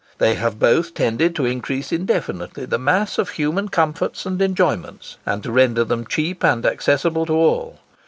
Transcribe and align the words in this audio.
They 0.17 0.33
have 0.33 0.57
both 0.57 0.95
tended 0.95 1.35
to 1.35 1.45
increase 1.45 1.91
indefinitely 1.91 2.65
the 2.65 2.79
mass 2.79 3.19
of 3.19 3.29
human 3.29 3.69
comforts 3.69 4.25
and 4.25 4.41
enjoyments, 4.41 5.17
and 5.27 5.43
to 5.43 5.51
render 5.51 5.83
them 5.83 6.07
cheap 6.07 6.43
and 6.43 6.65
accessible 6.65 7.27
to 7.27 7.33
all. 7.33 7.79